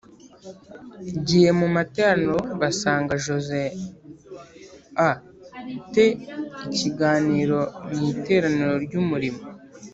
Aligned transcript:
giye 1.25 1.51
mu 1.59 1.67
materaniro 1.75 2.37
basanga 2.61 3.13
Jose 3.25 3.59
a 5.07 5.11
te 5.93 6.05
ikiganiro 6.75 7.59
mu 7.93 8.01
Iteraniro 8.13 8.73
ry 8.85 8.93
Umurimo 9.01 9.41